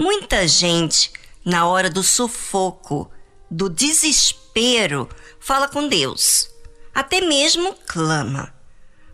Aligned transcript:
Muita 0.00 0.48
gente, 0.48 1.12
na 1.44 1.66
hora 1.66 1.90
do 1.90 2.02
sufoco, 2.02 3.10
do 3.50 3.68
desespero, 3.68 5.06
fala 5.38 5.68
com 5.68 5.86
Deus. 5.88 6.48
Até 6.94 7.20
mesmo 7.20 7.74
clama. 7.86 8.50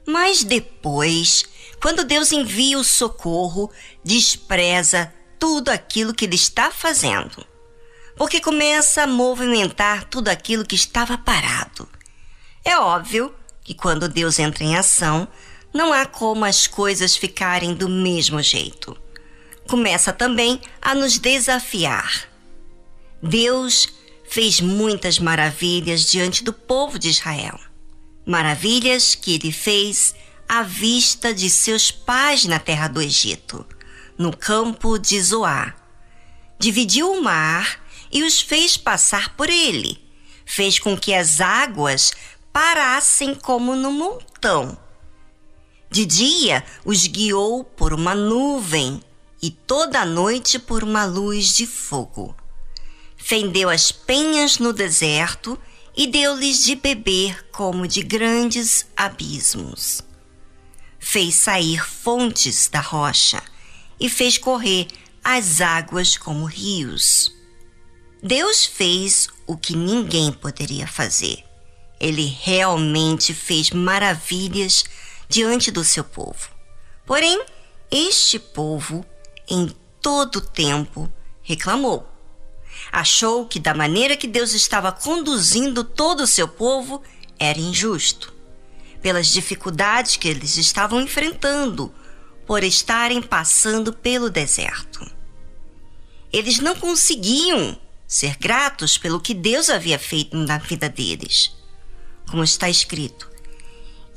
Mas 0.07 0.45
depois, 0.45 1.45
quando 1.83 2.05
Deus 2.05 2.31
envia 2.31 2.79
o 2.79 2.85
socorro, 2.85 3.69
despreza 4.05 5.13
tudo 5.41 5.71
aquilo 5.71 6.15
que 6.15 6.25
ele 6.25 6.37
está 6.37 6.71
fazendo. 6.71 7.45
Porque 8.17 8.41
começa 8.41 9.03
a 9.03 9.09
movimentar 9.09 10.05
tudo 10.05 10.29
aquilo 10.29 10.65
que 10.65 10.77
estava 10.77 11.19
parado. 11.19 11.89
É 12.65 12.79
óbvio 12.79 13.35
que 13.65 13.75
quando 13.75 14.09
Deus 14.09 14.39
entra 14.39 14.63
em 14.63 14.77
ação, 14.77 15.27
não 15.75 15.93
há 15.93 16.07
como 16.07 16.45
as 16.45 16.69
coisas 16.69 17.17
ficarem 17.17 17.75
do 17.75 17.89
mesmo 17.89 18.41
jeito. 18.41 18.97
Começa 19.69 20.13
também 20.13 20.61
a 20.81 20.95
nos 20.95 21.19
desafiar. 21.19 22.29
Deus 23.23 23.89
fez 24.29 24.61
muitas 24.61 25.19
maravilhas 25.19 26.11
diante 26.11 26.45
do 26.45 26.53
povo 26.53 26.99
de 26.99 27.09
Israel. 27.09 27.59
Maravilhas 28.25 29.15
que 29.15 29.35
ele 29.35 29.51
fez 29.51 30.15
à 30.49 30.63
vista 30.63 31.35
de 31.35 31.51
seus 31.51 31.91
pais 31.91 32.45
na 32.45 32.59
terra 32.59 32.89
do 32.89 33.03
Egito, 33.03 33.67
no 34.17 34.37
campo 34.37 34.99
de 34.99 35.21
Zoá. 35.21 35.75
Dividiu 36.59 37.13
o 37.13 37.23
mar 37.23 37.81
e 38.13 38.23
os 38.23 38.41
fez 38.41 38.77
passar 38.77 39.37
por 39.37 39.51
ele. 39.51 39.99
Fez 40.45 40.79
com 40.79 40.97
que 40.97 41.13
as 41.13 41.41
águas 41.41 42.13
parassem 42.53 43.35
como 43.35 43.75
no 43.75 43.91
montão. 43.91 44.79
De 45.91 46.05
dia 46.05 46.65
os 46.85 47.07
guiou 47.07 47.65
por 47.65 47.93
uma 47.93 48.15
nuvem 48.15 49.01
e 49.43 49.51
toda 49.51 50.01
a 50.01 50.07
noite 50.07 50.59
por 50.59 50.83
uma 50.83 51.05
luz 51.05 51.55
de 51.55 51.67
fogo 51.67 52.35
fendeu 53.27 53.69
as 53.69 53.91
penhas 53.91 54.61
no 54.61 54.73
deserto 54.73 55.59
e 55.97 56.07
deu-lhes 56.07 56.63
de 56.63 56.77
beber 56.77 57.51
como 57.51 57.89
de 57.89 58.01
grandes 58.01 58.87
abismos. 58.97 60.01
Fez 60.97 61.35
sair 61.35 61.85
fontes 61.85 62.69
da 62.69 62.81
rocha 62.81 63.43
e 63.99 64.09
fez 64.09 64.39
correr 64.39 64.87
as 65.25 65.61
águas 65.61 66.17
como 66.17 66.45
rios. 66.45 67.33
Deus 68.23 68.65
fez 68.65 69.29
o 69.45 69.57
que 69.57 69.75
ninguém 69.75 70.33
poderia 70.33 70.87
fazer. 70.87 71.43
Ele 71.99 72.27
realmente 72.27 73.35
fez 73.35 73.71
maravilhas 73.71 74.85
diante 75.29 75.73
do 75.73 75.83
seu 75.83 76.05
povo. 76.05 76.49
Porém, 77.05 77.45
este 77.91 78.39
povo, 78.39 79.05
em 79.49 79.75
todo 80.01 80.41
tempo, 80.41 81.11
reclamou. 81.43 82.09
Achou 82.93 83.47
que 83.47 83.59
da 83.59 83.75
maneira 83.75 84.17
que 84.17 84.27
Deus 84.27 84.53
estava 84.53 84.93
conduzindo 84.93 85.83
todo 85.83 86.23
o 86.23 86.27
seu 86.27 86.47
povo 86.47 87.03
era 87.39 87.59
injusto, 87.59 88.33
pelas 89.03 89.29
dificuldades 89.29 90.17
que 90.17 90.29
eles 90.29 90.57
estavam 90.57 91.01
enfrentando 91.01 91.93
por 92.47 92.63
estarem 92.63 93.21
passando 93.21 93.93
pelo 93.93 94.31
deserto. 94.31 95.05
Eles 96.33 96.59
não 96.59 96.77
conseguiam 96.77 97.79
ser 98.07 98.37
gratos 98.37 98.97
pelo 98.97 99.21
que 99.21 99.35
Deus 99.35 99.69
havia 99.69 99.99
feito 99.99 100.37
na 100.37 100.59
vida 100.59 100.89
deles, 100.89 101.53
como 102.31 102.45
está 102.45 102.71
escrito, 102.71 103.29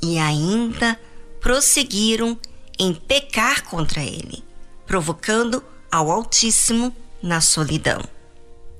e 0.00 0.18
ainda 0.18 0.98
prosseguiram 1.40 2.38
em 2.78 2.94
pecar 2.94 3.64
contra 3.64 4.02
Ele, 4.02 4.44
provocando 4.90 5.62
ao 5.88 6.10
Altíssimo 6.10 6.92
na 7.22 7.40
solidão. 7.40 8.02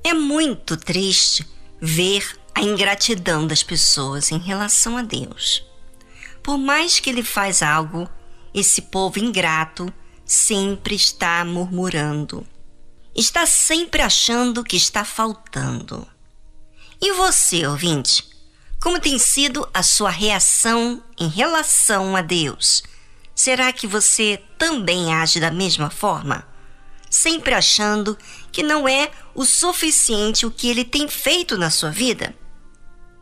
É 0.03 0.13
muito 0.13 0.75
triste 0.75 1.47
ver 1.79 2.37
a 2.53 2.61
ingratidão 2.61 3.47
das 3.47 3.63
pessoas 3.63 4.29
em 4.29 4.37
relação 4.37 4.97
a 4.97 5.03
Deus. 5.03 5.65
Por 6.43 6.57
mais 6.57 6.99
que 6.99 7.09
ele 7.09 7.23
faz 7.23 7.61
algo, 7.61 8.09
esse 8.53 8.81
povo 8.81 9.19
ingrato 9.19 9.87
sempre 10.25 10.95
está 10.95 11.45
murmurando. 11.45 12.45
Está 13.15 13.45
sempre 13.45 14.01
achando 14.01 14.65
que 14.65 14.75
está 14.75 15.05
faltando. 15.05 16.05
E 17.01 17.13
você, 17.13 17.65
ouvinte? 17.65 18.27
Como 18.81 18.99
tem 18.99 19.17
sido 19.17 19.65
a 19.73 19.81
sua 19.81 20.09
reação 20.09 21.01
em 21.17 21.29
relação 21.29 22.17
a 22.17 22.21
Deus? 22.21 22.83
Será 23.43 23.73
que 23.73 23.87
você 23.87 24.39
também 24.55 25.11
age 25.11 25.39
da 25.39 25.49
mesma 25.49 25.89
forma? 25.89 26.45
sempre 27.09 27.55
achando 27.55 28.15
que 28.51 28.61
não 28.61 28.87
é 28.87 29.09
o 29.33 29.43
suficiente 29.43 30.45
o 30.45 30.51
que 30.51 30.69
ele 30.69 30.85
tem 30.85 31.07
feito 31.07 31.57
na 31.57 31.71
sua 31.71 31.89
vida? 31.89 32.35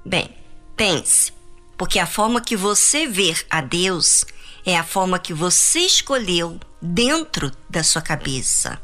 Bem, 0.05 0.35
pense, 0.75 1.31
porque 1.77 1.99
a 1.99 2.05
forma 2.05 2.41
que 2.41 2.57
você 2.57 3.07
vê 3.07 3.33
a 3.49 3.61
Deus 3.61 4.25
é 4.65 4.77
a 4.77 4.83
forma 4.83 5.17
que 5.17 5.33
você 5.33 5.79
escolheu 5.79 6.59
dentro 6.81 7.49
da 7.69 7.81
sua 7.81 8.01
cabeça. 8.01 8.77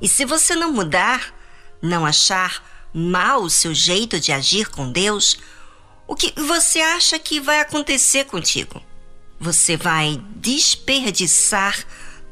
E 0.00 0.08
se 0.08 0.24
você 0.24 0.56
não 0.56 0.72
mudar, 0.72 1.34
não 1.82 2.06
achar 2.06 2.88
mal 2.94 3.42
o 3.42 3.50
seu 3.50 3.74
jeito 3.74 4.18
de 4.18 4.32
agir 4.32 4.70
com 4.70 4.90
Deus, 4.90 5.36
o 6.06 6.16
que 6.16 6.32
você 6.40 6.80
acha 6.80 7.18
que 7.18 7.38
vai 7.38 7.60
acontecer 7.60 8.24
contigo? 8.24 8.87
Você 9.40 9.76
vai 9.76 10.20
desperdiçar 10.36 11.84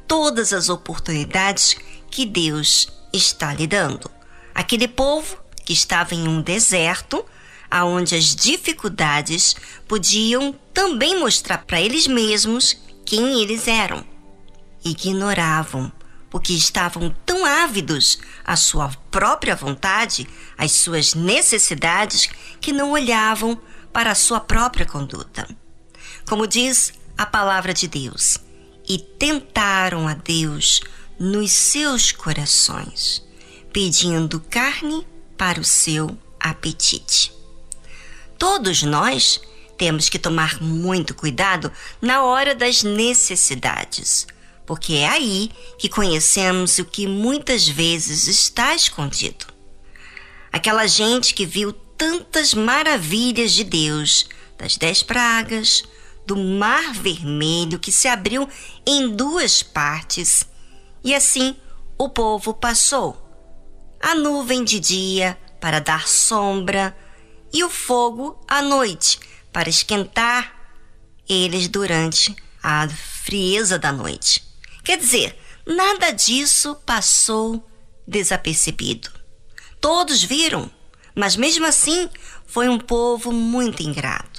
todas 0.09 0.53
as 0.53 0.69
oportunidades 0.69 1.77
que 2.11 2.27
Deus 2.27 2.89
está 3.13 3.55
lhe 3.55 3.67
dando. 3.67 4.11
Aquele 4.55 4.89
povo 4.89 5.39
que 5.65 5.73
estava 5.73 6.15
em 6.15 6.27
um 6.27 6.43
deserto, 6.43 7.25
aonde 7.71 8.15
as 8.15 8.35
dificuldades 8.35 9.55
podiam 9.87 10.55
também 10.75 11.19
mostrar 11.19 11.59
para 11.59 11.81
eles 11.81 12.07
mesmos 12.07 12.77
quem 13.05 13.41
eles 13.41 13.69
eram. 13.69 14.05
Ignoravam, 14.85 15.93
porque 16.29 16.53
estavam 16.53 17.15
tão 17.25 17.45
ávidos 17.45 18.19
à 18.45 18.57
sua 18.57 18.89
própria 19.11 19.55
vontade, 19.55 20.29
às 20.59 20.73
suas 20.73 21.15
necessidades, 21.15 22.29
que 22.61 22.73
não 22.73 22.91
olhavam 22.91 23.61
para 23.93 24.11
a 24.11 24.15
sua 24.15 24.41
própria 24.41 24.87
conduta. 24.87 25.47
Como 26.29 26.47
diz 26.47 26.93
a 27.17 27.25
palavra 27.25 27.73
de 27.73 27.87
Deus, 27.87 28.39
e 28.89 28.99
tentaram 28.99 30.09
a 30.09 30.15
Deus 30.15 30.81
nos 31.19 31.53
seus 31.53 32.13
corações, 32.13 33.23
pedindo 33.73 34.41
carne 34.41 35.07
para 35.39 35.61
o 35.61 35.65
seu 35.65 36.17
apetite. 36.39 37.33
Todos 38.39 38.83
nós 38.83 39.41
temos 39.79 40.09
que 40.09 40.19
tomar 40.19 40.61
muito 40.61 41.15
cuidado 41.15 41.71
na 42.01 42.25
hora 42.25 42.55
das 42.55 42.83
necessidades, 42.83 44.27
porque 44.67 44.95
é 44.95 45.09
aí 45.09 45.51
que 45.79 45.89
conhecemos 45.89 46.79
o 46.79 46.85
que 46.85 47.07
muitas 47.07 47.69
vezes 47.69 48.27
está 48.27 48.75
escondido. 48.75 49.47
Aquela 50.53 50.87
gente 50.87 51.35
que 51.35 51.47
viu 51.47 51.73
tantas 51.73 52.53
maravilhas 52.53 53.53
de 53.53 53.63
Deus, 53.63 54.27
das 54.59 54.77
dez 54.77 55.03
pragas, 55.03 55.85
do 56.27 56.37
mar 56.37 56.93
vermelho 56.93 57.79
que 57.79 57.93
se 57.93 58.09
abriu 58.09 58.49
em 58.85 59.15
duas 59.15 59.63
partes 59.63 60.45
e 61.05 61.15
assim 61.15 61.57
o 61.97 62.09
povo 62.09 62.53
passou. 62.53 63.23
A 64.01 64.15
nuvem 64.15 64.65
de 64.65 64.81
dia 64.81 65.39
para 65.61 65.81
dar 65.81 66.09
sombra 66.09 66.97
e 67.53 67.63
o 67.65 67.71
fogo 67.71 68.39
à 68.49 68.61
noite 68.61 69.21
para 69.53 69.69
esquentar 69.69 70.53
eles 71.29 71.69
durante 71.69 72.35
a 72.63 72.89
frieza 72.89 73.79
da 73.79 73.93
noite. 73.93 74.43
Quer 74.85 74.99
dizer, 74.99 75.39
nada 75.65 76.11
disso 76.11 76.75
passou 76.85 77.65
desapercebido. 78.07 79.11
Todos 79.81 80.23
viram, 80.23 80.71
mas 81.15 81.37
mesmo 81.37 81.67
assim 81.67 82.09
foi 82.47 82.69
um 82.69 82.79
povo 82.79 83.33
muito 83.33 83.83
ingrato. 83.83 84.36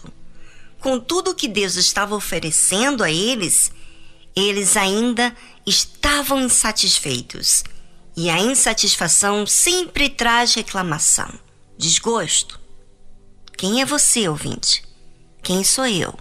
Com 0.87 1.01
tudo 1.01 1.35
que 1.35 1.49
Deus 1.49 1.75
estava 1.75 2.15
oferecendo 2.15 3.03
a 3.03 3.11
eles, 3.11 3.73
eles 4.33 4.77
ainda 4.77 5.35
estavam 5.65 6.39
insatisfeitos. 6.39 7.61
E 8.15 8.29
a 8.29 8.39
insatisfação 8.39 9.45
sempre 9.45 10.07
traz 10.07 10.53
reclamação, 10.53 11.29
desgosto. 11.77 12.57
Quem 13.57 13.81
é 13.81 13.85
você, 13.85 14.29
ouvinte? 14.29 14.81
Quem 15.43 15.61
sou 15.61 15.85
eu? 15.85 16.17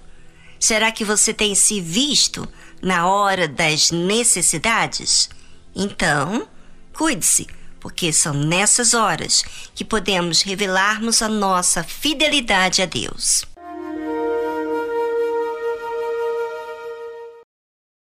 Será 0.58 0.90
que 0.90 1.04
você 1.04 1.32
tem 1.32 1.54
se 1.54 1.80
visto 1.80 2.48
na 2.82 3.06
hora 3.06 3.46
das 3.46 3.92
necessidades? 3.92 5.30
Então, 5.76 6.48
cuide-se, 6.92 7.46
porque 7.78 8.12
são 8.12 8.34
nessas 8.34 8.94
horas 8.94 9.44
que 9.76 9.84
podemos 9.84 10.42
revelarmos 10.42 11.22
a 11.22 11.28
nossa 11.28 11.84
fidelidade 11.84 12.82
a 12.82 12.86
Deus. 12.86 13.46